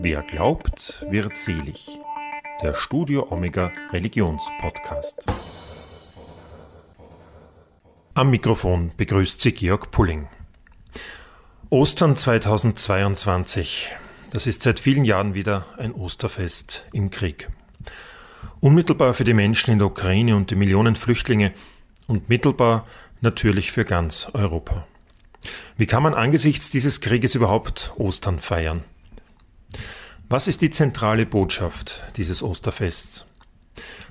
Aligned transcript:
Wer 0.00 0.22
glaubt, 0.22 1.04
wird 1.10 1.36
selig. 1.36 1.98
Der 2.62 2.74
Studio 2.74 3.26
Omega 3.30 3.72
Religionspodcast. 3.92 5.24
Am 8.14 8.30
Mikrofon 8.30 8.92
begrüßt 8.96 9.40
Sie 9.40 9.50
Georg 9.50 9.90
Pulling. 9.90 10.28
Ostern 11.68 12.14
2022. 12.14 13.90
Das 14.32 14.46
ist 14.46 14.62
seit 14.62 14.78
vielen 14.78 15.04
Jahren 15.04 15.34
wieder 15.34 15.66
ein 15.78 15.92
Osterfest 15.92 16.86
im 16.92 17.10
Krieg. 17.10 17.50
Unmittelbar 18.60 19.14
für 19.14 19.24
die 19.24 19.34
Menschen 19.34 19.72
in 19.72 19.78
der 19.78 19.88
Ukraine 19.88 20.36
und 20.36 20.52
die 20.52 20.56
Millionen 20.56 20.94
Flüchtlinge 20.94 21.52
und 22.06 22.28
mittelbar 22.28 22.86
natürlich 23.20 23.72
für 23.72 23.84
ganz 23.84 24.30
Europa. 24.32 24.86
Wie 25.76 25.86
kann 25.86 26.04
man 26.04 26.14
angesichts 26.14 26.70
dieses 26.70 27.00
Krieges 27.00 27.34
überhaupt 27.34 27.92
Ostern 27.96 28.38
feiern? 28.38 28.84
Was 30.30 30.46
ist 30.46 30.60
die 30.60 30.68
zentrale 30.68 31.24
Botschaft 31.24 32.04
dieses 32.18 32.42
Osterfests? 32.42 33.24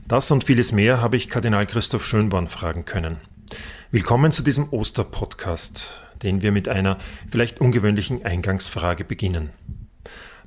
Das 0.07 0.31
und 0.31 0.45
vieles 0.45 0.71
mehr 0.71 0.99
habe 0.99 1.15
ich 1.15 1.29
Kardinal 1.29 1.67
Christoph 1.67 2.03
Schönborn 2.03 2.47
fragen 2.47 2.85
können. 2.85 3.17
Willkommen 3.91 4.31
zu 4.31 4.41
diesem 4.41 4.73
Osterpodcast, 4.73 6.01
den 6.23 6.41
wir 6.41 6.51
mit 6.51 6.69
einer 6.69 6.97
vielleicht 7.29 7.61
ungewöhnlichen 7.61 8.25
Eingangsfrage 8.25 9.03
beginnen. 9.03 9.51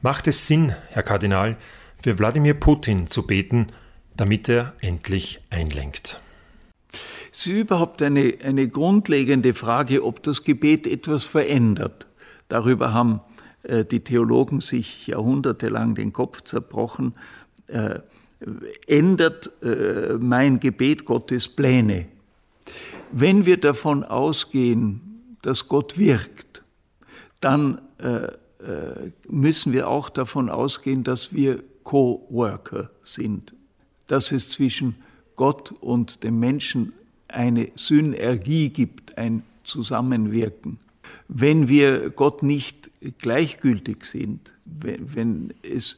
Macht 0.03 0.27
es 0.27 0.49
Sinn, 0.49 0.75
Herr 0.89 1.05
Kardinal, 1.05 1.57
für 2.03 2.19
Wladimir 2.19 2.55
Putin 2.55 3.07
zu 3.07 3.25
beten, 3.25 3.69
damit 4.17 4.49
er 4.49 4.73
endlich 4.81 5.41
einlenkt? 5.51 6.21
Es 7.31 7.47
ist 7.47 7.53
überhaupt 7.53 8.03
eine, 8.03 8.35
eine 8.43 8.67
grundlegende 8.67 9.55
Frage, 9.55 10.05
ob 10.05 10.25
das 10.25 10.43
Gebet 10.43 10.89
etwas 10.89 11.23
verändert. 11.23 12.09
Darüber 12.49 12.93
haben 12.93 13.21
die 13.63 14.01
Theologen 14.01 14.61
sich 14.61 15.07
jahrhundertelang 15.07 15.95
den 15.95 16.13
Kopf 16.13 16.43
zerbrochen. 16.43 17.15
Äh, 17.67 18.01
ändert 18.87 19.51
äh, 19.63 20.15
mein 20.19 20.61
Gebet 20.61 21.05
Gottes 21.05 21.49
Pläne? 21.49 22.07
Wenn 23.13 23.45
wir 23.45 23.59
davon 23.59 24.05
ausgehen, 24.05 25.35
dass 25.43 25.69
Gott 25.69 25.99
wirkt, 25.99 26.63
dann 27.41 27.81
äh, 27.99 28.25
äh, 28.27 29.13
müssen 29.29 29.73
wir 29.73 29.89
auch 29.89 30.11
davon 30.11 30.49
ausgehen, 30.49 31.05
dass 31.05 31.35
wir 31.35 31.63
Co-Worker 31.83 32.91
sind, 33.03 33.55
dass 34.07 34.33
es 34.33 34.51
zwischen 34.51 34.97
Gott 35.37 35.73
und 35.81 36.23
dem 36.25 36.39
Menschen 36.39 36.95
eine 37.29 37.71
Synergie 37.77 38.69
gibt, 38.69 39.17
ein 39.17 39.43
Zusammenwirken. 39.65 40.79
Wenn 41.29 41.69
wir 41.69 42.11
Gott 42.11 42.43
nicht 42.43 42.91
gleichgültig 43.19 44.05
sind, 44.05 44.53
wenn, 44.65 45.15
wenn 45.15 45.55
es 45.63 45.97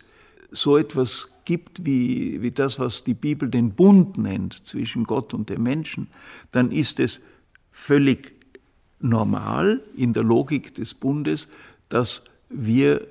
so 0.50 0.76
etwas 0.76 1.30
gibt 1.44 1.84
wie, 1.84 2.42
wie 2.42 2.50
das, 2.50 2.78
was 2.78 3.04
die 3.04 3.14
Bibel 3.14 3.48
den 3.48 3.72
Bund 3.72 4.18
nennt 4.18 4.66
zwischen 4.66 5.04
Gott 5.04 5.34
und 5.34 5.48
dem 5.48 5.62
Menschen, 5.62 6.08
dann 6.52 6.70
ist 6.70 7.00
es 7.00 7.22
völlig 7.70 8.32
normal 9.00 9.80
in 9.96 10.12
der 10.12 10.22
Logik 10.22 10.74
des 10.74 10.94
Bundes, 10.94 11.48
dass 11.88 12.24
wir 12.48 13.06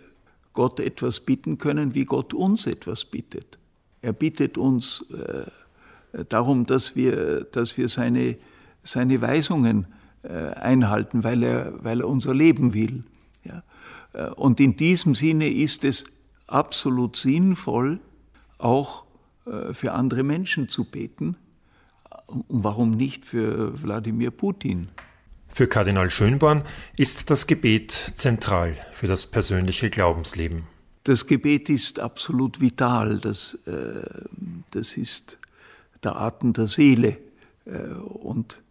Gott 0.53 0.79
etwas 0.79 1.19
bitten 1.19 1.57
können, 1.57 1.95
wie 1.95 2.05
Gott 2.05 2.33
uns 2.33 2.67
etwas 2.67 3.05
bittet. 3.05 3.57
Er 4.01 4.13
bittet 4.13 4.57
uns 4.57 5.05
äh, 5.11 6.23
darum, 6.29 6.65
dass 6.65 6.95
wir, 6.95 7.45
dass 7.45 7.77
wir 7.77 7.87
seine, 7.87 8.37
seine 8.83 9.21
Weisungen 9.21 9.85
einhalten, 10.23 11.23
weil 11.23 11.43
er, 11.43 11.83
weil 11.83 12.01
er 12.01 12.07
unser 12.07 12.33
Leben 12.33 12.73
will. 12.73 13.03
Ja? 13.43 13.63
Äh, 14.13 14.29
und 14.29 14.59
in 14.59 14.75
diesem 14.75 15.15
Sinne 15.15 15.49
ist 15.49 15.83
es 15.83 16.05
absolut 16.47 17.15
sinnvoll, 17.15 17.99
auch 18.57 19.05
äh, 19.45 19.73
für 19.73 19.93
andere 19.93 20.23
Menschen 20.23 20.67
zu 20.67 20.89
beten. 20.89 21.37
Und 22.27 22.45
warum 22.49 22.91
nicht 22.91 23.25
für 23.25 23.81
Wladimir 23.81 24.31
Putin? 24.31 24.89
Für 25.53 25.67
Kardinal 25.67 26.09
Schönborn 26.09 26.63
ist 26.95 27.29
das 27.29 27.45
Gebet 27.45 27.91
zentral 28.15 28.77
für 28.93 29.07
das 29.07 29.27
persönliche 29.27 29.89
Glaubensleben. 29.89 30.63
Das 31.03 31.27
Gebet 31.27 31.69
ist 31.69 31.99
absolut 31.99 32.61
vital. 32.61 33.19
Das, 33.19 33.57
das 34.71 34.95
ist 34.95 35.39
der 36.03 36.15
Atem 36.15 36.53
der 36.53 36.67
Seele. 36.67 37.17
Äh, 37.65 37.93
und 37.93 38.61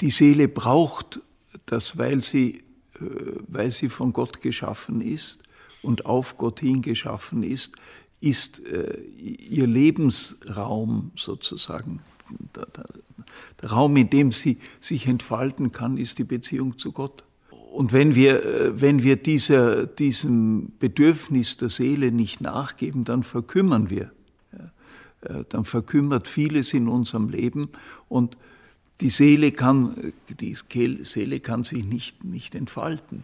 die 0.00 0.10
Seele 0.10 0.48
braucht 0.48 1.20
das, 1.66 1.98
weil 1.98 2.20
sie, 2.22 2.62
äh, 2.94 3.00
weil 3.48 3.70
sie 3.70 3.88
von 3.88 4.12
Gott 4.12 4.40
geschaffen 4.40 5.00
ist 5.00 5.42
und 5.82 6.06
auf 6.06 6.36
Gott 6.36 6.60
hin 6.60 6.82
geschaffen 6.82 7.42
ist, 7.42 7.76
ist 8.20 8.64
äh, 8.66 9.00
ihr 9.00 9.66
Lebensraum 9.66 11.10
sozusagen. 11.16 12.00
Der, 12.54 13.70
Raum, 13.70 13.96
in 13.96 14.08
dem 14.10 14.32
sie 14.32 14.58
sich 14.80 15.06
entfalten 15.06 15.72
kann, 15.72 15.96
ist 15.96 16.18
die 16.18 16.24
Beziehung 16.24 16.78
zu 16.78 16.92
Gott. 16.92 17.24
Und 17.72 17.92
wenn 17.92 18.14
wir, 18.14 18.72
wenn 18.80 19.02
wir 19.02 19.16
dieser, 19.16 19.86
diesem 19.86 20.72
Bedürfnis 20.78 21.56
der 21.56 21.68
Seele 21.68 22.10
nicht 22.10 22.40
nachgeben, 22.40 23.04
dann 23.04 23.22
verkümmern 23.22 23.90
wir. 23.90 24.10
Äh, 25.22 25.44
dann 25.48 25.64
verkümmert 25.64 26.28
vieles 26.28 26.72
in 26.72 26.88
unserem 26.88 27.28
Leben 27.28 27.68
und 28.08 28.36
die 29.00 29.10
Seele 29.10 29.52
kann, 29.52 30.12
die 30.28 30.56
Seele 31.02 31.40
kann 31.40 31.64
sich 31.64 31.84
nicht, 31.84 32.24
nicht 32.24 32.54
entfalten. 32.54 33.22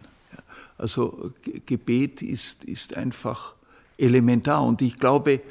Also 0.77 1.31
Gebet 1.65 2.21
ist, 2.21 2.63
ist 2.63 2.97
einfach 2.97 3.55
elementar 3.97 4.63
und 4.63 4.81
ich 4.81 4.97
glaube, 4.97 5.41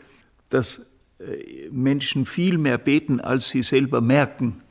dass 0.51 0.87
äh, 1.19 1.69
Menschen 1.71 2.27
viel 2.27 2.59
mehr 2.59 2.79
beten, 2.79 3.21
als 3.21 3.51
sie 3.51 3.63
selber 3.63 4.01
merken. 4.01 4.63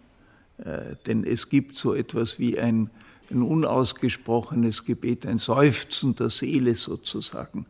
Äh, 0.57 0.95
denn 1.05 1.25
es 1.25 1.49
gibt 1.49 1.75
so 1.75 1.93
etwas 1.93 2.39
wie 2.39 2.57
ein, 2.57 2.89
ein 3.29 3.41
unausgesprochenes 3.41 4.85
Gebet, 4.85 5.25
ein 5.25 5.37
Seufzen 5.37 6.15
der 6.15 6.29
Seele 6.29 6.75
sozusagen, 6.75 7.65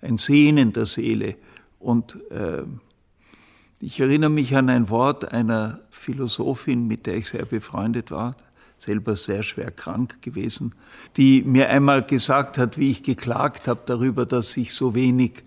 ein 0.00 0.16
Sehnen 0.16 0.72
der 0.72 0.86
Seele. 0.86 1.36
Und 1.78 2.16
äh, 2.30 2.62
ich 3.80 3.98
erinnere 3.98 4.30
mich 4.30 4.54
an 4.54 4.68
ein 4.68 4.90
Wort 4.90 5.32
einer 5.32 5.80
Philosophin, 5.90 6.86
mit 6.86 7.06
der 7.06 7.16
ich 7.16 7.28
sehr 7.28 7.46
befreundet 7.46 8.10
war, 8.10 8.36
selber 8.76 9.16
sehr 9.16 9.42
schwer 9.42 9.70
krank 9.70 10.20
gewesen, 10.20 10.74
die 11.16 11.42
mir 11.42 11.70
einmal 11.70 12.04
gesagt 12.04 12.58
hat, 12.58 12.78
wie 12.78 12.90
ich 12.90 13.02
geklagt 13.02 13.68
habe 13.68 13.80
darüber, 13.86 14.26
dass 14.26 14.56
ich 14.56 14.74
so 14.74 14.94
wenig 14.94 15.44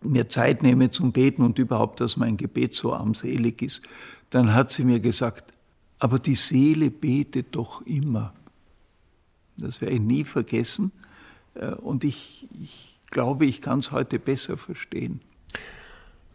mir 0.00 0.28
Zeit 0.28 0.62
nehme 0.62 0.90
zum 0.90 1.12
Beten 1.12 1.42
und 1.42 1.58
überhaupt, 1.58 2.00
dass 2.00 2.16
mein 2.16 2.36
Gebet 2.36 2.74
so 2.74 2.94
armselig 2.94 3.62
ist. 3.62 3.82
Dann 4.30 4.54
hat 4.54 4.70
sie 4.70 4.84
mir 4.84 5.00
gesagt, 5.00 5.52
aber 5.98 6.18
die 6.18 6.36
Seele 6.36 6.90
betet 6.90 7.56
doch 7.56 7.82
immer. 7.82 8.32
Das 9.56 9.80
werde 9.80 9.94
ich 9.94 10.00
nie 10.00 10.24
vergessen 10.24 10.92
äh, 11.54 11.72
und 11.72 12.04
ich, 12.04 12.48
ich 12.62 12.98
glaube, 13.10 13.46
ich 13.46 13.60
kann 13.60 13.80
es 13.80 13.90
heute 13.90 14.18
besser 14.18 14.56
verstehen. 14.56 15.20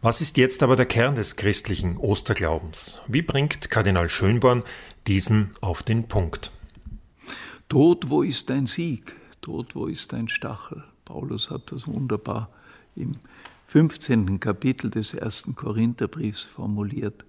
Was 0.02 0.20
ist 0.20 0.36
jetzt 0.36 0.62
aber 0.62 0.76
der 0.76 0.86
Kern 0.86 1.14
des 1.14 1.36
christlichen 1.36 1.96
Osterglaubens? 1.96 3.00
Wie 3.08 3.22
bringt 3.22 3.70
Kardinal 3.70 4.10
Schönborn 4.10 4.62
diesen 5.06 5.50
auf 5.62 5.82
den 5.82 6.06
Punkt? 6.06 6.52
Tod, 7.68 8.10
wo 8.10 8.22
ist 8.22 8.50
dein 8.50 8.66
Sieg? 8.66 9.14
Tod, 9.40 9.74
wo 9.74 9.86
ist 9.86 10.12
dein 10.12 10.28
Stachel? 10.28 10.84
Paulus 11.06 11.50
hat 11.50 11.72
das 11.72 11.86
wunderbar 11.86 12.50
im 12.94 13.12
15. 13.66 14.38
Kapitel 14.38 14.90
des 14.90 15.14
ersten 15.14 15.56
Korintherbriefs 15.56 16.42
formuliert. 16.42 17.24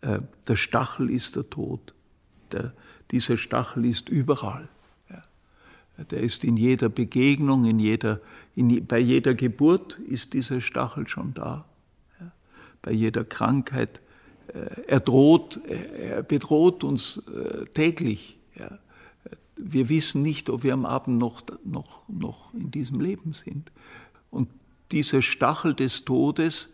Äh, 0.00 0.18
der 0.48 0.56
Stachel 0.56 1.10
ist 1.10 1.36
der 1.36 1.48
Tod. 1.48 1.94
Der, 2.50 2.74
dieser 3.12 3.36
Stachel 3.36 3.84
ist 3.84 4.08
überall. 4.08 4.68
Der 6.10 6.20
ist 6.20 6.44
in 6.44 6.56
jeder 6.56 6.88
Begegnung, 6.88 7.64
in 7.64 7.80
jeder, 7.80 8.20
in, 8.54 8.86
bei 8.86 9.00
jeder 9.00 9.34
Geburt 9.34 9.98
ist 9.98 10.32
dieser 10.32 10.60
Stachel 10.60 11.08
schon 11.08 11.34
da 11.34 11.67
bei 12.82 12.92
jeder 12.92 13.24
Krankheit. 13.24 14.00
Äh, 14.48 14.82
er 14.86 15.00
droht, 15.00 15.60
er 15.66 16.22
bedroht 16.22 16.84
uns 16.84 17.22
äh, 17.28 17.66
täglich. 17.66 18.36
Wir 19.56 19.88
wissen 19.88 20.22
nicht, 20.22 20.50
ob 20.50 20.62
wir 20.62 20.72
am 20.72 20.86
Abend 20.86 21.18
noch, 21.18 21.42
noch, 21.64 22.08
noch 22.08 22.54
in 22.54 22.70
diesem 22.70 23.00
Leben 23.00 23.32
sind. 23.32 23.72
Und 24.30 24.48
dieser 24.92 25.22
Stachel 25.22 25.74
des 25.74 26.04
Todes, 26.04 26.72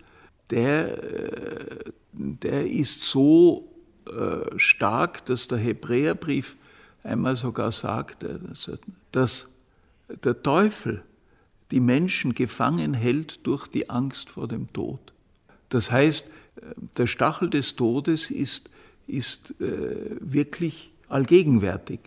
der, 0.51 1.03
äh, 1.03 1.93
der 2.12 2.71
ist 2.71 3.03
so 3.03 3.71
stark, 4.59 5.25
dass 5.25 5.49
der 5.49 5.57
Hebräerbrief 5.57 6.59
einmal 7.03 7.37
sogar 7.37 7.73
sagt, 7.73 8.27
dass 9.12 9.49
der 10.09 10.43
Teufel 10.43 11.03
die 11.71 11.81
Menschen 11.81 12.35
gefangen 12.35 12.93
hält 12.93 13.41
durch 13.47 13.67
die 13.67 13.89
Angst 13.89 14.29
vor 14.29 14.47
dem 14.47 14.71
Tod. 14.75 15.13
Das 15.75 15.91
heißt, 15.91 16.31
der 16.97 17.09
Stachel 17.09 17.50
des 17.50 17.75
Todes 17.75 18.31
ist, 18.31 18.71
ist 19.09 19.61
äh, 19.61 20.17
wirklich 20.21 20.93
allgegenwärtig. 21.09 21.99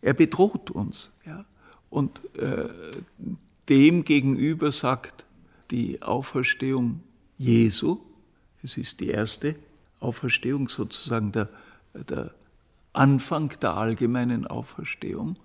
Er 0.00 0.14
bedroht 0.14 0.70
uns. 0.70 1.10
Ja? 1.26 1.44
Und 1.90 2.22
äh, 2.36 2.68
dem 3.68 4.04
gegenüber 4.04 4.70
sagt 4.70 5.24
die 5.72 6.00
Auferstehung 6.02 7.00
Jesu. 7.36 7.98
Es 8.62 8.76
ist 8.76 9.00
die 9.00 9.08
erste 9.08 9.56
Auferstehung, 9.98 10.68
sozusagen 10.68 11.32
der, 11.32 11.48
der 11.94 12.30
Anfang 12.92 13.58
der 13.60 13.74
allgemeinen 13.76 14.46
Auferstehung, 14.46 15.36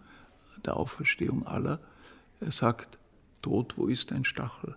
der 0.63 0.77
Auferstehung 0.77 1.47
aller. 1.47 1.79
Er 2.41 2.51
sagt, 2.51 2.99
Tod, 3.41 3.75
wo 3.75 3.87
ist 3.87 4.11
dein 4.11 4.23
Stachel? 4.23 4.75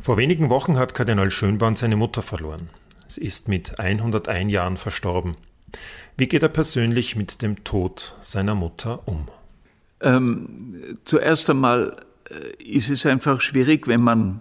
Vor 0.00 0.16
wenigen 0.16 0.50
Wochen 0.50 0.78
hat 0.78 0.94
Kardinal 0.94 1.30
Schönborn 1.30 1.74
seine 1.74 1.96
Mutter 1.96 2.22
verloren. 2.22 2.70
Sie 3.06 3.22
ist 3.22 3.48
mit 3.48 3.78
101 3.78 4.50
Jahren 4.50 4.76
verstorben. 4.76 5.36
Wie 6.16 6.26
geht 6.26 6.42
er 6.42 6.48
persönlich 6.48 7.16
mit 7.16 7.42
dem 7.42 7.64
Tod 7.64 8.16
seiner 8.20 8.54
Mutter 8.54 9.06
um? 9.06 9.28
Ähm, 10.00 10.98
zuerst 11.04 11.48
einmal 11.50 11.96
äh, 12.28 12.62
ist 12.62 12.90
es 12.90 13.06
einfach 13.06 13.40
schwierig, 13.40 13.86
wenn 13.86 14.00
man 14.00 14.40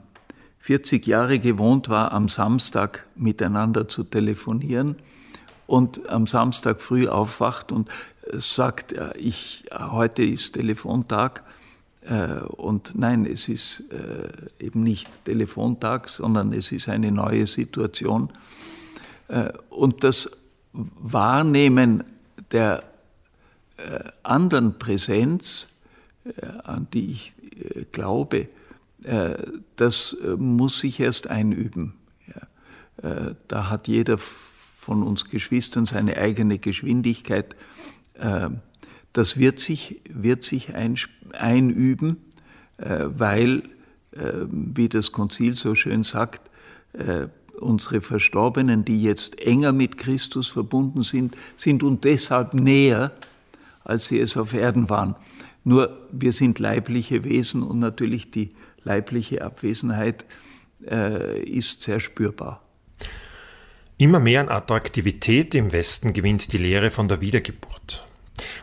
40 0.60 1.06
Jahre 1.08 1.40
gewohnt 1.40 1.90
war, 1.90 2.12
am 2.12 2.28
Samstag 2.28 3.06
miteinander 3.16 3.88
zu 3.88 4.04
telefonieren 4.04 4.96
und 5.68 6.10
am 6.10 6.28
Samstag 6.28 6.82
früh 6.82 7.08
aufwacht 7.08 7.72
und 7.72 7.90
sagt, 8.34 8.94
ich, 9.16 9.66
heute 9.72 10.24
ist 10.24 10.54
Telefontag. 10.54 11.44
Äh, 12.02 12.42
und 12.42 12.94
nein, 12.96 13.26
es 13.26 13.48
ist 13.48 13.84
äh, 13.92 14.66
eben 14.66 14.84
nicht 14.84 15.08
Telefontag, 15.26 16.10
sondern 16.10 16.54
es 16.54 16.72
ist 16.72 16.90
eine 16.90 17.12
neue 17.12 17.48
Situation. 17.48 18.30
Und 19.70 20.04
das 20.04 20.30
Wahrnehmen 20.74 22.04
der 22.52 22.84
anderen 24.24 24.78
Präsenz, 24.78 25.70
an 26.64 26.88
die 26.92 27.14
ich 27.14 27.34
glaube, 27.94 28.50
äh, 29.04 29.36
das 29.76 30.14
äh, 30.14 30.36
muss 30.38 30.80
sich 30.80 31.00
erst 31.00 31.28
einüben. 31.28 31.94
Äh, 33.02 33.34
da 33.48 33.70
hat 33.70 33.88
jeder 33.88 34.18
von 34.18 35.04
uns 35.04 35.30
Geschwistern 35.30 35.86
seine 35.86 36.18
eigene 36.18 36.60
Geschwindigkeit. 36.60 37.56
Das 39.14 39.38
wird 39.38 39.60
sich, 39.60 40.02
wird 40.10 40.44
sich 40.44 40.70
einüben, 40.76 42.18
weil, 42.78 43.64
wie 44.12 44.90
das 44.90 45.12
Konzil 45.12 45.54
so 45.54 45.76
schön 45.76 46.04
sagt, 46.04 46.50
unsere 47.60 48.02
Verstorbenen, 48.02 48.86
die 48.86 49.02
jetzt 49.02 49.40
enger 49.40 49.72
mit 49.72 49.98
Christus 49.98 50.48
verbunden 50.48 51.04
sind, 51.04 51.36
sind 51.56 51.84
und 51.84 52.04
deshalb 52.04 52.54
näher, 52.54 53.12
als 53.84 54.08
sie 54.08 54.20
es 54.20 54.38
auf 54.38 54.54
Erden 54.54 54.90
waren. 54.90 55.16
Nur 55.64 56.08
wir 56.12 56.34
sind 56.34 56.60
leibliche 56.60 57.24
Wesen 57.24 57.64
und 57.64 57.80
natürlich 57.80 58.32
die 58.32 58.52
leibliche 58.84 59.44
Abwesenheit 59.44 60.26
äh, 60.90 61.44
ist 61.44 61.84
sehr 61.84 62.00
spürbar. 62.00 62.64
Immer 63.98 64.20
mehr 64.20 64.42
an 64.42 64.50
Attraktivität 64.50 65.54
im 65.54 65.72
Westen 65.72 66.14
gewinnt 66.14 66.52
die 66.54 66.58
Lehre 66.58 66.90
von 66.90 67.08
der 67.08 67.22
Wiedergeburt. 67.22 68.08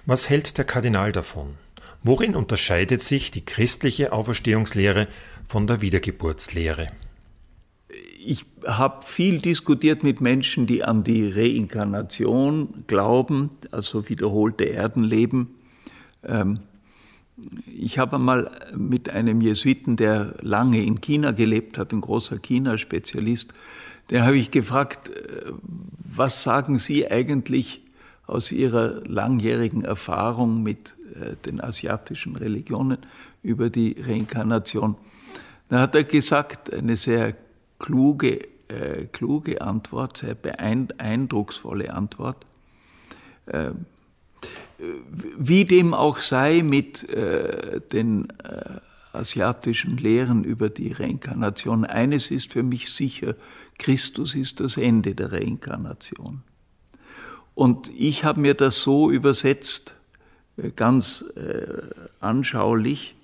Was 0.08 0.30
hält 0.30 0.56
der 0.56 0.64
Kardinal 0.64 1.12
davon? 1.12 1.56
Worin 2.02 2.34
unterscheidet 2.34 3.02
sich 3.02 3.30
die 3.30 3.44
christliche 3.44 4.10
Auferstehungslehre 4.10 5.06
von 5.46 5.66
der 5.66 5.82
Wiedergeburtslehre? 5.82 6.88
Ich 8.18 8.46
habe 8.66 9.04
viel 9.04 9.38
diskutiert 9.38 10.02
mit 10.04 10.22
Menschen, 10.22 10.66
die 10.66 10.82
an 10.82 11.04
die 11.04 11.28
Reinkarnation 11.28 12.84
glauben, 12.86 13.50
also 13.70 14.08
wiederholte 14.08 14.64
Erdenleben. 14.70 15.48
Ähm, 16.24 16.60
ich 17.78 17.98
habe 17.98 18.16
einmal 18.16 18.50
mit 18.74 19.10
einem 19.10 19.42
Jesuiten, 19.42 19.96
der 19.96 20.36
lange 20.40 20.82
in 20.82 21.02
China 21.02 21.32
gelebt 21.32 21.76
hat, 21.76 21.92
ein 21.92 22.00
großer 22.00 22.38
China-Spezialist, 22.38 23.52
den 24.10 24.22
habe 24.22 24.38
ich 24.38 24.50
gefragt, 24.50 25.10
äh, 25.10 25.52
was 25.98 26.42
sagen 26.42 26.78
Sie 26.78 27.10
eigentlich 27.10 27.82
aus 28.28 28.52
Ihrer 28.52 29.02
langjährigen 29.06 29.84
Erfahrung 29.84 30.62
mit 30.62 30.94
äh, 31.14 31.34
den 31.44 31.60
asiatischen 31.60 32.36
Religionen 32.36 32.98
über 33.42 33.70
die 33.70 33.96
Reinkarnation? 33.98 34.96
Da 35.68 35.80
hat 35.80 35.94
er 35.94 36.04
gesagt, 36.04 36.72
eine 36.72 36.96
sehr 36.96 37.34
kluge, 37.78 38.46
äh, 38.68 39.06
kluge 39.10 39.60
Antwort, 39.60 40.18
sehr 40.18 40.34
beeindrucksvolle 40.34 41.92
Antwort. 41.92 42.44
Äh, 43.46 43.70
wie 45.38 45.64
dem 45.64 45.94
auch 45.94 46.18
sei 46.18 46.62
mit 46.62 47.08
äh, 47.08 47.80
den 47.92 48.28
äh, 48.44 48.80
asiatischen 49.12 49.96
Lehren 49.96 50.44
über 50.44 50.68
die 50.68 50.92
Reinkarnation, 50.92 51.84
eines 51.84 52.30
ist 52.30 52.52
für 52.52 52.62
mich 52.62 52.92
sicher, 52.92 53.34
Christus 53.78 54.34
ist 54.34 54.60
das 54.60 54.76
Ende 54.76 55.14
der 55.14 55.32
Reinkarnation. 55.32 56.42
Und 57.58 57.90
ich 57.98 58.22
habe 58.22 58.38
mir 58.38 58.54
das 58.54 58.82
so 58.82 59.10
übersetzt, 59.10 59.96
äh, 60.58 60.70
ganz 60.70 61.24
äh, 61.34 61.66
anschaulich, 62.20 63.16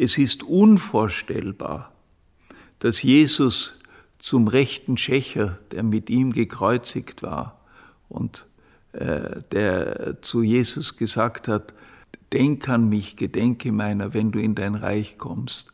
es 0.00 0.16
ist 0.16 0.44
unvorstellbar, 0.44 1.92
dass 2.78 3.02
Jesus 3.02 3.80
zum 4.18 4.48
rechten 4.48 4.96
Schächer, 4.96 5.58
der 5.72 5.82
mit 5.82 6.08
ihm 6.08 6.32
gekreuzigt 6.32 7.22
war 7.22 7.60
und 8.08 8.46
äh, 8.92 9.42
der 9.52 10.22
zu 10.22 10.42
Jesus 10.42 10.96
gesagt 10.96 11.48
hat, 11.48 11.74
denk 12.32 12.66
an 12.70 12.88
mich, 12.88 13.16
gedenke 13.16 13.72
meiner, 13.72 14.14
wenn 14.14 14.32
du 14.32 14.38
in 14.38 14.54
dein 14.54 14.74
Reich 14.74 15.18
kommst. 15.18 15.66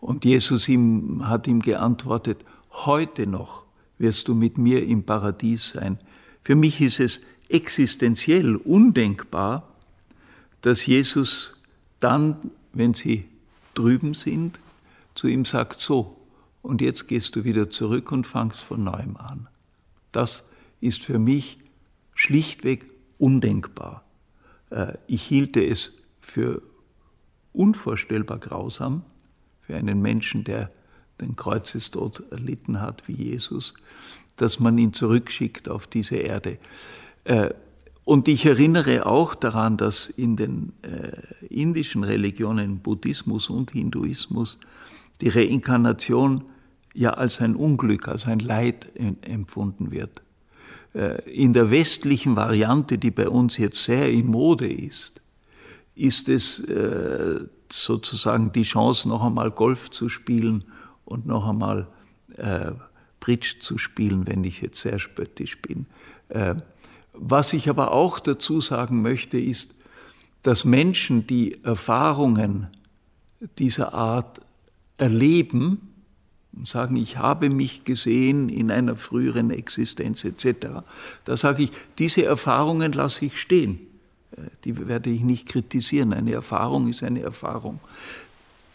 Und 0.00 0.24
Jesus 0.24 0.68
ihm, 0.68 1.28
hat 1.28 1.48
ihm 1.48 1.58
geantwortet, 1.58 2.44
heute 2.70 3.26
noch 3.26 3.64
wirst 3.98 4.28
du 4.28 4.36
mit 4.36 4.58
mir 4.58 4.86
im 4.86 5.02
Paradies 5.02 5.70
sein. 5.70 5.98
Für 6.44 6.54
mich 6.54 6.80
ist 6.80 7.00
es 7.00 7.22
existenziell 7.48 8.56
undenkbar, 8.56 9.68
dass 10.62 10.86
Jesus 10.86 11.60
dann, 12.00 12.36
wenn 12.72 12.94
sie 12.94 13.24
drüben 13.74 14.14
sind, 14.14 14.58
zu 15.14 15.28
ihm 15.28 15.44
sagt, 15.44 15.80
so, 15.80 16.16
und 16.62 16.80
jetzt 16.80 17.08
gehst 17.08 17.36
du 17.36 17.44
wieder 17.44 17.70
zurück 17.70 18.12
und 18.12 18.26
fangst 18.26 18.60
von 18.60 18.84
neuem 18.84 19.16
an. 19.16 19.48
Das 20.12 20.48
ist 20.80 21.02
für 21.02 21.18
mich 21.18 21.58
schlichtweg 22.14 22.86
undenkbar. 23.18 24.04
Äh, 24.70 24.94
ich 25.06 25.22
hielte 25.22 25.64
es 25.64 26.02
für 26.20 26.62
unvorstellbar 27.52 28.38
grausam 28.38 29.04
für 29.62 29.76
einen 29.76 30.00
Menschen, 30.00 30.44
der 30.44 30.70
den 31.20 31.36
Kreuzestod 31.36 32.24
erlitten 32.30 32.80
hat 32.80 33.06
wie 33.06 33.12
Jesus, 33.12 33.74
dass 34.42 34.58
man 34.58 34.76
ihn 34.76 34.92
zurückschickt 34.92 35.68
auf 35.68 35.86
diese 35.86 36.16
Erde. 36.16 36.58
Äh, 37.22 37.50
und 38.04 38.26
ich 38.26 38.44
erinnere 38.44 39.06
auch 39.06 39.36
daran, 39.36 39.76
dass 39.76 40.08
in 40.10 40.34
den 40.34 40.72
äh, 40.82 41.46
indischen 41.46 42.02
Religionen, 42.02 42.80
Buddhismus 42.80 43.48
und 43.48 43.70
Hinduismus, 43.70 44.58
die 45.20 45.28
Reinkarnation 45.28 46.42
ja 46.92 47.10
als 47.10 47.40
ein 47.40 47.54
Unglück, 47.54 48.08
als 48.08 48.26
ein 48.26 48.40
Leid 48.40 48.90
empfunden 49.22 49.92
wird. 49.92 50.22
Äh, 50.92 51.22
in 51.30 51.52
der 51.52 51.70
westlichen 51.70 52.34
Variante, 52.34 52.98
die 52.98 53.12
bei 53.12 53.28
uns 53.28 53.56
jetzt 53.58 53.84
sehr 53.84 54.10
in 54.10 54.26
Mode 54.26 54.68
ist, 54.68 55.20
ist 55.94 56.28
es 56.28 56.62
sozusagen 57.70 58.50
die 58.52 58.62
Chance, 58.62 59.08
noch 59.08 59.22
einmal 59.22 59.50
Golf 59.50 59.90
zu 59.90 60.08
spielen 60.08 60.64
und 61.04 61.26
noch 61.26 61.46
einmal 61.46 61.86
Bridge 63.22 63.54
zu 63.60 63.78
spielen, 63.78 64.26
wenn 64.26 64.42
ich 64.42 64.60
jetzt 64.60 64.80
sehr 64.80 64.98
spöttisch 64.98 65.62
bin. 65.62 65.86
Was 67.12 67.52
ich 67.52 67.70
aber 67.70 67.92
auch 67.92 68.18
dazu 68.18 68.60
sagen 68.60 69.00
möchte, 69.00 69.38
ist, 69.38 69.76
dass 70.42 70.64
Menschen, 70.64 71.26
die 71.26 71.62
Erfahrungen 71.62 72.66
dieser 73.58 73.94
Art 73.94 74.40
erleben, 74.98 75.92
und 76.54 76.68
sagen, 76.68 76.96
ich 76.96 77.16
habe 77.16 77.50
mich 77.50 77.84
gesehen 77.84 78.48
in 78.48 78.70
einer 78.70 78.96
früheren 78.96 79.50
Existenz 79.50 80.24
etc. 80.24 80.66
Da 81.24 81.36
sage 81.36 81.64
ich, 81.64 81.72
diese 81.98 82.24
Erfahrungen 82.24 82.92
lasse 82.92 83.24
ich 83.24 83.40
stehen. 83.40 83.80
Äh, 84.32 84.42
die 84.64 84.86
werde 84.86 85.10
ich 85.10 85.22
nicht 85.22 85.48
kritisieren. 85.48 86.12
Eine 86.12 86.32
Erfahrung 86.32 86.88
ist 86.88 87.02
eine 87.02 87.22
Erfahrung. 87.22 87.80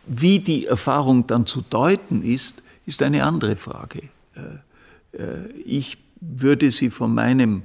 Wie 0.08 0.40
die 0.40 0.66
Erfahrung 0.66 1.28
dann 1.28 1.46
zu 1.46 1.62
deuten 1.62 2.24
ist, 2.24 2.64
ist 2.86 3.04
eine 3.04 3.24
andere 3.24 3.56
Frage. 3.56 4.10
Äh, 4.38 5.18
äh, 5.18 5.48
ich 5.66 5.98
würde 6.20 6.72
sie 6.72 6.90
von 6.90 7.14
meinem 7.14 7.64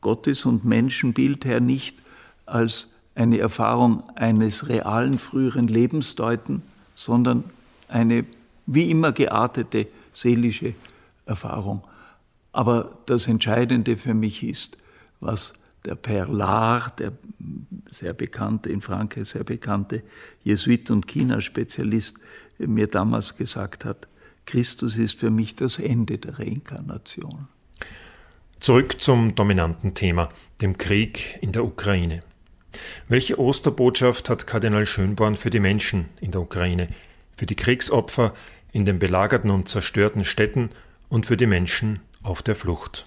Gottes- 0.00 0.44
und 0.44 0.64
Menschenbild 0.64 1.44
her 1.44 1.60
nicht 1.60 1.96
als 2.46 2.88
eine 3.14 3.38
Erfahrung 3.38 4.08
eines 4.16 4.68
realen 4.68 5.18
früheren 5.18 5.68
Lebens 5.68 6.14
deuten, 6.14 6.62
sondern 6.94 7.44
eine 7.88 8.24
wie 8.66 8.90
immer 8.90 9.12
geartete 9.12 9.88
seelische 10.12 10.74
Erfahrung. 11.26 11.82
Aber 12.52 12.98
das 13.06 13.26
Entscheidende 13.26 13.96
für 13.96 14.14
mich 14.14 14.42
ist, 14.42 14.78
was 15.20 15.52
der 15.84 15.94
Perlar, 15.94 16.92
der 16.98 17.12
sehr 17.90 18.12
bekannte, 18.12 18.68
in 18.70 18.80
Frankreich 18.80 19.28
sehr 19.28 19.44
bekannte 19.44 20.02
Jesuit 20.44 20.90
und 20.90 21.06
China-Spezialist, 21.06 22.18
mir 22.58 22.86
damals 22.86 23.36
gesagt 23.36 23.84
hat, 23.84 24.06
Christus 24.50 24.98
ist 24.98 25.20
für 25.20 25.30
mich 25.30 25.54
das 25.54 25.78
Ende 25.78 26.18
der 26.18 26.40
Reinkarnation. 26.40 27.46
Zurück 28.58 29.00
zum 29.00 29.36
dominanten 29.36 29.94
Thema, 29.94 30.28
dem 30.60 30.76
Krieg 30.76 31.38
in 31.40 31.52
der 31.52 31.64
Ukraine. 31.64 32.24
Welche 33.06 33.38
Osterbotschaft 33.38 34.28
hat 34.28 34.48
Kardinal 34.48 34.86
Schönborn 34.86 35.36
für 35.36 35.50
die 35.50 35.60
Menschen 35.60 36.06
in 36.20 36.32
der 36.32 36.40
Ukraine, 36.40 36.88
für 37.36 37.46
die 37.46 37.54
Kriegsopfer 37.54 38.34
in 38.72 38.84
den 38.84 38.98
belagerten 38.98 39.50
und 39.50 39.68
zerstörten 39.68 40.24
Städten 40.24 40.70
und 41.08 41.26
für 41.26 41.36
die 41.36 41.46
Menschen 41.46 42.00
auf 42.24 42.42
der 42.42 42.56
Flucht? 42.56 43.06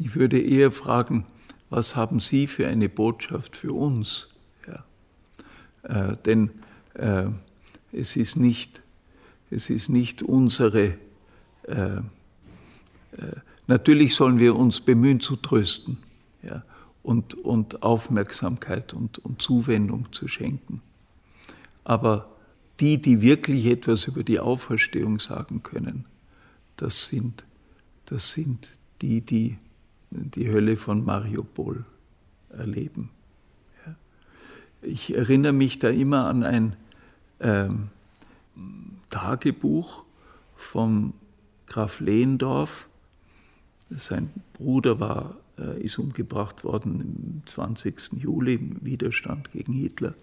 Ich 0.00 0.16
würde 0.16 0.40
eher 0.40 0.72
fragen, 0.72 1.26
was 1.70 1.94
haben 1.94 2.18
Sie 2.18 2.48
für 2.48 2.66
eine 2.66 2.88
Botschaft 2.88 3.56
für 3.56 3.72
uns? 3.72 4.30
Ja. 4.66 6.10
Äh, 6.10 6.16
denn 6.24 6.50
äh, 6.94 7.26
es, 7.92 8.16
ist 8.16 8.34
nicht, 8.34 8.82
es 9.50 9.70
ist 9.70 9.88
nicht 9.88 10.22
unsere. 10.22 10.94
Äh, 11.64 11.96
äh, 11.96 12.00
natürlich 13.66 14.14
sollen 14.14 14.38
wir 14.38 14.56
uns 14.56 14.80
bemühen 14.80 15.20
zu 15.20 15.36
trösten 15.36 15.98
ja, 16.42 16.62
und, 17.02 17.34
und 17.34 17.82
Aufmerksamkeit 17.82 18.94
und, 18.94 19.18
und 19.18 19.40
Zuwendung 19.42 20.12
zu 20.12 20.28
schenken. 20.28 20.80
Aber 21.84 22.28
die, 22.80 22.98
die 22.98 23.22
wirklich 23.22 23.66
etwas 23.66 24.06
über 24.06 24.22
die 24.22 24.40
Auferstehung 24.40 25.18
sagen 25.18 25.62
können, 25.62 26.04
das 26.76 27.06
sind, 27.06 27.44
das 28.06 28.32
sind 28.32 28.68
die, 29.00 29.20
die 29.20 29.58
die 30.10 30.50
Hölle 30.50 30.76
von 30.76 31.04
Mariupol 31.04 31.84
erleben. 32.50 33.10
Ja. 33.86 33.94
Ich 34.82 35.14
erinnere 35.14 35.52
mich 35.52 35.78
da 35.78 35.88
immer 35.88 36.26
an 36.26 36.44
ein 36.44 36.76
ähm, 37.40 37.88
Tagebuch 39.10 40.04
vom 40.56 41.14
Graf 41.66 42.00
Lehndorf. 42.00 42.88
Sein 43.90 44.30
Bruder 44.54 45.00
war, 45.00 45.36
äh, 45.58 45.82
ist 45.82 45.98
umgebracht 45.98 46.64
worden 46.64 47.42
am 47.42 47.46
20. 47.46 48.12
Juli 48.14 48.54
im 48.54 48.84
Widerstand 48.84 49.52
gegen 49.52 49.72
Hitler. 49.72 50.14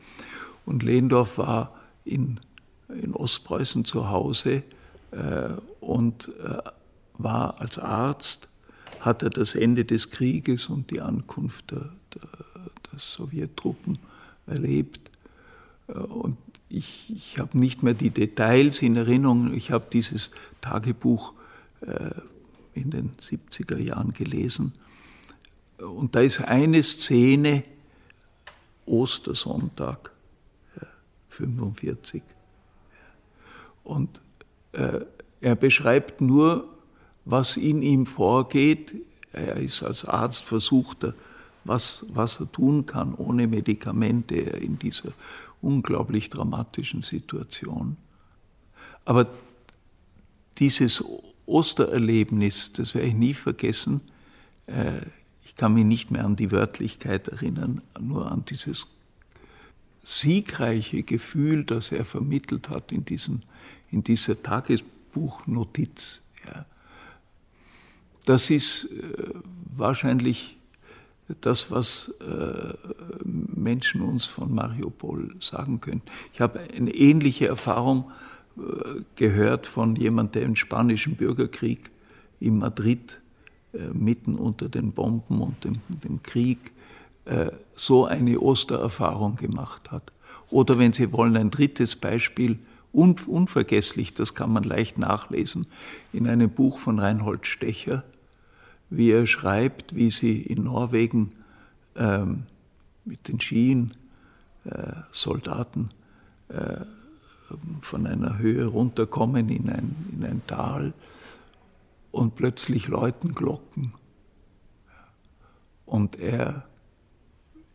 Und 0.66 0.84
Lehndorf 0.84 1.38
war 1.38 1.74
in, 2.04 2.40
in 2.90 3.14
Ostpreußen 3.14 3.86
zu 3.86 4.10
Hause 4.10 4.64
äh, 5.12 5.50
und 5.80 6.32
äh, 6.44 6.58
war 7.18 7.60
als 7.60 7.80
Arzt 7.80 8.50
hat 9.00 9.22
er 9.22 9.30
das 9.30 9.56
Ende 9.56 9.86
des 9.86 10.10
Krieges 10.10 10.66
und 10.66 10.90
die 10.90 11.02
Ankunft 11.02 11.72
der, 11.72 11.92
der, 12.14 12.30
der 12.92 13.00
Sowjettruppen 13.00 14.00
erlebt. 14.48 15.12
Äh, 15.88 15.94
und 15.94 16.38
ich, 16.70 17.12
ich 17.16 17.40
habe 17.40 17.58
nicht 17.58 17.84
mehr 17.84 17.94
die 17.94 18.10
Details 18.10 18.82
in 18.82 18.96
Erinnerung. 18.96 19.54
Ich 19.54 19.72
habe 19.72 19.86
dieses 19.92 20.32
Tagebuch 20.62 21.34
äh, 21.82 22.12
in 22.74 22.92
den 22.92 23.12
70er 23.22 23.78
Jahren 23.78 24.12
gelesen. 24.12 24.74
Und 25.78 26.16
da 26.16 26.22
ist 26.22 26.42
eine 26.42 26.82
Szene, 26.84 27.64
Ostersonntag, 28.86 30.12
45. 31.30 32.24
Und 33.84 34.22
äh, 34.72 35.02
er 35.42 35.56
beschreibt 35.56 36.22
nur 36.22 36.70
was 37.26 37.58
in 37.58 37.82
ihm 37.82 38.06
vorgeht. 38.06 38.96
Er 39.34 39.58
ist 39.58 39.84
als 39.84 40.06
Arzt 40.06 40.46
versucht, 40.46 41.06
was, 41.64 42.06
was 42.10 42.40
er 42.40 42.52
tun 42.52 42.86
kann 42.86 43.16
ohne 43.16 43.48
Medikamente 43.48 44.36
in 44.36 44.80
dieser 44.80 45.12
unglaublich 45.66 46.30
dramatischen 46.30 47.02
Situation. 47.02 47.98
Aber 49.04 49.28
dieses 50.58 51.04
Ostererlebnis, 51.46 52.74
das 52.74 52.96
werde 52.96 53.08
ich 53.10 53.16
nie 53.16 53.34
vergessen. 53.34 54.02
Äh, 54.68 55.02
ich 55.44 55.56
kann 55.56 55.74
mich 55.74 55.86
nicht 55.86 56.12
mehr 56.12 56.26
an 56.26 56.36
die 56.36 56.52
Wörtlichkeit 56.52 57.28
erinnern, 57.28 57.82
nur 58.00 58.32
an 58.32 58.44
dieses 58.46 58.88
siegreiche 60.04 61.04
Gefühl, 61.04 61.64
das 61.64 61.92
er 61.92 62.06
vermittelt 62.06 62.70
hat 62.70 62.92
in, 62.92 63.06
diesen, 63.06 63.44
in 63.92 64.04
dieser 64.04 64.42
Tagesbuchnotiz. 64.42 66.22
Das 68.26 68.50
ist 68.50 68.86
äh, 68.86 69.30
wahrscheinlich 69.76 70.58
das, 71.42 71.72
was 71.72 72.14
äh, 72.22 72.74
Menschen 73.24 74.02
uns 74.02 74.26
von 74.26 74.54
Mariupol 74.54 75.36
sagen 75.40 75.82
können. 75.82 76.02
Ich 76.34 76.42
habe 76.42 76.60
eine 76.60 76.94
ähnliche 76.94 77.48
Erfahrung 77.48 78.12
äh, 78.58 79.02
gehört 79.16 79.66
von 79.68 79.96
jemandem, 79.96 80.42
der 80.42 80.50
im 80.50 80.56
spanischen 80.56 81.16
Bürgerkrieg 81.16 81.92
in 82.40 82.60
Madrid 82.60 83.20
mitten 83.92 84.36
unter 84.36 84.70
den 84.70 84.94
Bomben 84.94 85.42
und 85.42 85.66
dem, 85.66 85.74
dem 85.90 86.24
Krieg 86.24 86.72
so 87.76 88.06
eine 88.06 88.40
Ostererfahrung 88.40 89.36
gemacht 89.36 89.92
hat. 89.92 90.14
Oder 90.50 90.80
wenn 90.80 90.94
Sie 90.94 91.12
wollen, 91.12 91.36
ein 91.36 91.52
drittes 91.52 91.98
Beispiel, 91.98 92.60
unvergesslich, 92.94 94.14
das 94.14 94.34
kann 94.34 94.54
man 94.54 94.64
leicht 94.64 94.98
nachlesen, 94.98 95.68
in 96.14 96.28
einem 96.28 96.50
Buch 96.50 96.80
von 96.80 97.00
Reinhold 97.00 97.48
Stecher, 97.48 98.04
wie 98.96 99.12
er 99.12 99.28
schreibt, 99.28 99.96
wie 99.96 100.10
sie 100.10 100.42
in 100.42 100.64
Norwegen 100.64 101.32
ähm, 101.96 102.44
mit 103.04 103.28
den 103.28 103.40
Skien 103.40 103.94
äh, 104.66 104.94
Soldaten 105.12 105.90
äh, 106.50 106.82
von 107.82 108.08
einer 108.08 108.38
Höhe 108.38 108.66
runterkommen 108.66 109.50
in 109.50 109.70
ein, 109.70 109.96
in 110.12 110.26
ein 110.26 110.42
Tal 110.48 110.94
und 112.12 112.36
plötzlich 112.36 112.88
läuten 112.88 113.36
Glocken. 113.36 113.92
Und 115.86 116.18
er, 116.18 116.66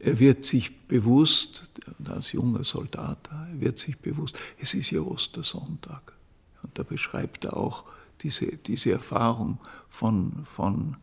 er 0.01 0.19
wird 0.19 0.45
sich 0.45 0.87
bewusst, 0.89 1.71
als 2.05 2.33
junger 2.33 2.65
Soldat, 2.65 3.31
er 3.31 3.61
wird 3.61 3.79
sich 3.79 3.99
bewusst, 3.99 4.39
es 4.59 4.75
ist 4.75 4.91
ja 4.91 5.01
Ostersonntag. 5.01 6.15
Und 6.63 6.79
da 6.79 6.83
beschreibt 6.83 7.45
er 7.45 7.57
auch 7.57 7.85
diese, 8.23 8.47
diese 8.57 8.93
Erfahrung 8.93 9.59
von, 9.89 10.45
von, 10.47 10.97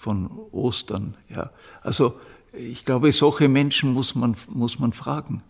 von 0.00 0.30
Ostern. 0.50 1.14
Ja. 1.28 1.50
Also 1.82 2.18
ich 2.54 2.86
glaube, 2.86 3.12
solche 3.12 3.48
Menschen 3.48 3.92
muss 3.92 4.14
man, 4.14 4.34
muss 4.48 4.78
man 4.78 4.94
fragen. 4.94 5.42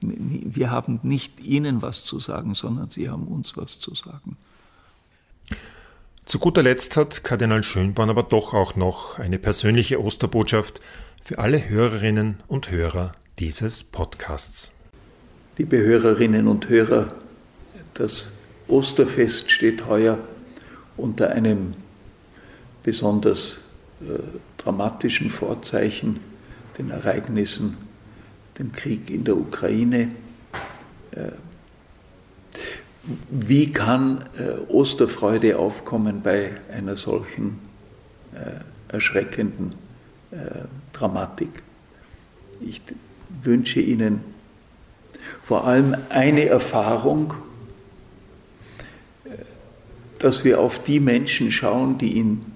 Wir 0.00 0.70
haben 0.70 1.00
nicht 1.02 1.40
ihnen 1.40 1.80
was 1.80 2.04
zu 2.04 2.20
sagen, 2.20 2.54
sondern 2.54 2.90
sie 2.90 3.08
haben 3.08 3.26
uns 3.26 3.56
was 3.56 3.78
zu 3.78 3.94
sagen. 3.94 4.36
Zu 6.26 6.38
guter 6.38 6.62
Letzt 6.62 6.98
hat 6.98 7.24
Kardinal 7.24 7.62
Schönborn 7.62 8.10
aber 8.10 8.24
doch 8.24 8.52
auch 8.52 8.76
noch 8.76 9.18
eine 9.18 9.38
persönliche 9.38 10.02
Osterbotschaft 10.02 10.82
für 11.22 11.38
alle 11.38 11.66
Hörerinnen 11.66 12.36
und 12.46 12.70
Hörer 12.70 13.12
dieses 13.38 13.84
Podcasts. 13.84 14.70
Liebe 15.56 15.78
Hörerinnen 15.78 16.46
und 16.46 16.68
Hörer, 16.68 17.14
das 17.94 18.38
Osterfest 18.68 19.50
steht 19.50 19.86
heuer 19.86 20.18
unter 20.98 21.30
einem 21.30 21.72
besonders 22.82 23.63
dramatischen 24.58 25.30
Vorzeichen, 25.30 26.20
den 26.78 26.90
Ereignissen, 26.90 27.76
dem 28.58 28.72
Krieg 28.72 29.10
in 29.10 29.24
der 29.24 29.36
Ukraine. 29.36 30.08
Äh, 31.10 31.32
wie 33.30 33.70
kann 33.72 34.24
äh, 34.38 34.66
Osterfreude 34.68 35.58
aufkommen 35.58 36.22
bei 36.22 36.52
einer 36.72 36.96
solchen 36.96 37.58
erschreckenden 38.88 39.74
Dramatik? 40.92 41.62
Ich 42.60 42.82
wünsche 43.44 43.80
Ihnen 43.80 44.20
vor 45.44 45.64
allem 45.64 45.94
eine 46.08 46.46
Erfahrung, 46.46 47.34
dass 50.18 50.42
wir 50.42 50.58
auf 50.58 50.82
die 50.82 50.98
Menschen 50.98 51.52
schauen, 51.52 51.98
die 51.98 52.18
in 52.18 52.53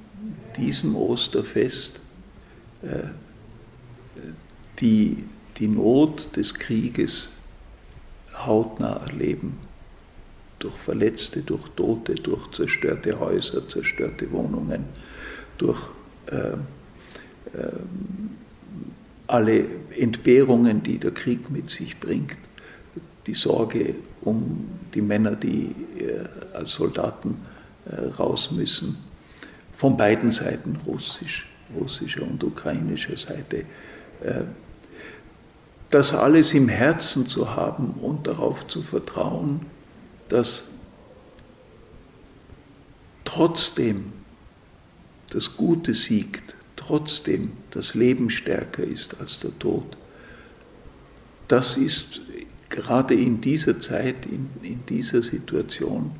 diesem 0.58 0.96
Osterfest 0.96 2.00
äh, 2.82 3.08
die, 4.80 5.24
die 5.58 5.68
Not 5.68 6.36
des 6.36 6.54
Krieges 6.54 7.30
hautnah 8.34 9.00
erleben. 9.06 9.58
Durch 10.58 10.74
Verletzte, 10.76 11.42
durch 11.42 11.68
Tote, 11.76 12.14
durch 12.14 12.50
zerstörte 12.50 13.18
Häuser, 13.18 13.68
zerstörte 13.68 14.30
Wohnungen, 14.32 14.84
durch 15.56 15.80
äh, 16.26 16.52
äh, 17.56 17.72
alle 19.26 19.64
Entbehrungen, 19.96 20.82
die 20.82 20.98
der 20.98 21.12
Krieg 21.12 21.50
mit 21.50 21.70
sich 21.70 22.00
bringt, 22.00 22.36
die 23.26 23.34
Sorge 23.34 23.94
um 24.22 24.68
die 24.94 25.02
Männer, 25.02 25.36
die 25.36 25.74
äh, 25.98 26.56
als 26.56 26.72
Soldaten 26.72 27.36
äh, 27.86 28.06
raus 28.18 28.50
müssen, 28.50 28.96
von 29.78 29.96
beiden 29.96 30.32
Seiten 30.32 30.76
russisch. 30.86 31.46
russischer 31.78 32.22
und 32.22 32.42
ukrainischer 32.42 33.16
Seite, 33.16 33.58
äh, 34.22 34.42
das 35.90 36.12
alles 36.12 36.52
im 36.52 36.68
Herzen 36.68 37.26
zu 37.26 37.54
haben 37.54 37.90
und 38.02 38.26
darauf 38.26 38.66
zu 38.66 38.82
vertrauen, 38.82 39.66
dass 40.28 40.70
trotzdem 43.24 44.12
das 45.30 45.56
Gute 45.56 45.94
siegt, 45.94 46.56
trotzdem 46.74 47.52
das 47.70 47.94
Leben 47.94 48.30
stärker 48.30 48.82
ist 48.82 49.20
als 49.20 49.40
der 49.40 49.56
Tod. 49.58 49.96
Das 51.46 51.76
ist 51.76 52.20
gerade 52.68 53.14
in 53.14 53.40
dieser 53.40 53.78
Zeit, 53.78 54.26
in, 54.26 54.50
in 54.62 54.84
dieser 54.86 55.22
Situation 55.22 56.10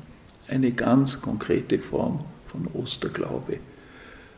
eine 0.47 0.71
ganz 0.71 1.21
konkrete 1.21 1.79
Form 1.79 2.23
von 2.51 2.67
Osterglaube, 2.73 3.59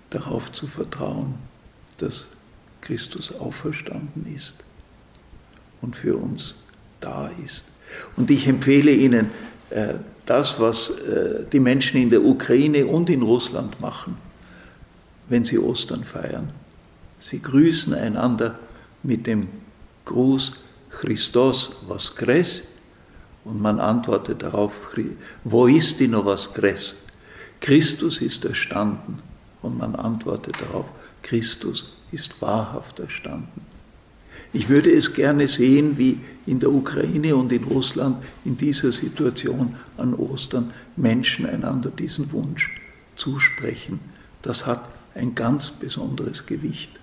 darauf 0.09 0.51
zu 0.51 0.67
vertrauen, 0.67 1.35
dass 1.97 2.35
Christus 2.81 3.33
auferstanden 3.33 4.33
ist 4.35 4.63
und 5.81 5.95
für 5.95 6.17
uns 6.17 6.61
da 6.99 7.29
ist. 7.43 7.71
Und 8.17 8.31
ich 8.31 8.47
empfehle 8.47 8.91
Ihnen 8.91 9.31
äh, 9.69 9.95
das, 10.25 10.59
was 10.59 10.89
äh, 10.89 11.45
die 11.51 11.59
Menschen 11.59 12.01
in 12.01 12.09
der 12.09 12.23
Ukraine 12.23 12.85
und 12.85 13.09
in 13.09 13.21
Russland 13.21 13.79
machen, 13.79 14.17
wenn 15.29 15.43
sie 15.43 15.59
Ostern 15.59 16.03
feiern. 16.03 16.49
Sie 17.19 17.41
grüßen 17.41 17.93
einander 17.93 18.59
mit 19.03 19.27
dem 19.27 19.47
Gruß 20.05 20.53
Christos 20.89 21.77
voskres 21.87 22.63
und 23.43 23.61
man 23.61 23.79
antwortet 23.79 24.43
darauf, 24.43 24.73
wo 25.43 25.67
ist 25.67 25.99
die 25.99 26.07
voskres? 26.07 27.03
Christus 27.61 28.21
ist 28.21 28.43
erstanden 28.43 29.19
und 29.61 29.77
man 29.77 29.95
antwortet 29.95 30.55
darauf, 30.59 30.87
Christus 31.21 31.93
ist 32.11 32.41
wahrhaft 32.41 32.99
erstanden. 32.99 33.65
Ich 34.53 34.67
würde 34.67 34.91
es 34.91 35.13
gerne 35.13 35.47
sehen, 35.47 35.97
wie 35.97 36.19
in 36.45 36.59
der 36.59 36.71
Ukraine 36.71 37.35
und 37.35 37.53
in 37.53 37.63
Russland 37.63 38.21
in 38.43 38.57
dieser 38.57 38.91
Situation 38.91 39.77
an 39.97 40.13
Ostern 40.13 40.73
Menschen 40.97 41.45
einander 41.45 41.89
diesen 41.89 42.31
Wunsch 42.33 42.69
zusprechen. 43.15 43.99
Das 44.41 44.65
hat 44.65 44.83
ein 45.15 45.35
ganz 45.35 45.69
besonderes 45.69 46.45
Gewicht. 46.45 47.00